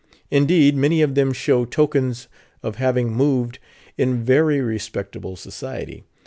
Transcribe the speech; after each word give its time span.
Indeed, 0.31 0.75
many 0.75 1.03
of 1.03 1.13
them 1.13 1.31
show 1.31 1.63
tokens 1.63 2.27
of 2.63 2.77
having 2.77 3.13
moved 3.13 3.59
in 3.99 4.23
very 4.23 4.59
respectable 4.59 5.35
society. 5.35 6.03